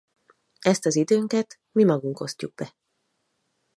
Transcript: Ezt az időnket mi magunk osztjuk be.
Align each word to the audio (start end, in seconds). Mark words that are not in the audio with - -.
Ezt 0.59 0.85
az 0.85 0.95
időnket 0.95 1.59
mi 1.71 1.83
magunk 1.83 2.19
osztjuk 2.19 2.53
be. 2.55 2.75